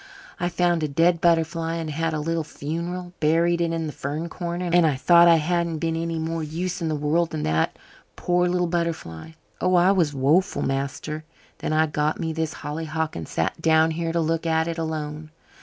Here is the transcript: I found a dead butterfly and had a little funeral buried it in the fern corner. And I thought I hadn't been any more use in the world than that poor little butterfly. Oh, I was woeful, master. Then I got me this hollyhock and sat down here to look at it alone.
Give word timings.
I 0.39 0.49
found 0.49 0.81
a 0.81 0.87
dead 0.87 1.21
butterfly 1.21 1.75
and 1.75 1.91
had 1.91 2.11
a 2.15 2.19
little 2.19 2.43
funeral 2.43 3.13
buried 3.19 3.61
it 3.61 3.71
in 3.71 3.85
the 3.85 3.93
fern 3.93 4.29
corner. 4.29 4.71
And 4.73 4.83
I 4.87 4.95
thought 4.95 5.27
I 5.27 5.35
hadn't 5.35 5.77
been 5.77 5.95
any 5.95 6.17
more 6.17 6.41
use 6.41 6.81
in 6.81 6.87
the 6.87 6.95
world 6.95 7.29
than 7.29 7.43
that 7.43 7.77
poor 8.15 8.47
little 8.49 8.65
butterfly. 8.65 9.33
Oh, 9.61 9.75
I 9.75 9.91
was 9.91 10.11
woeful, 10.11 10.63
master. 10.63 11.23
Then 11.59 11.71
I 11.71 11.85
got 11.85 12.19
me 12.19 12.33
this 12.33 12.51
hollyhock 12.65 13.15
and 13.15 13.27
sat 13.27 13.61
down 13.61 13.91
here 13.91 14.11
to 14.11 14.19
look 14.21 14.47
at 14.47 14.67
it 14.67 14.79
alone. 14.79 15.29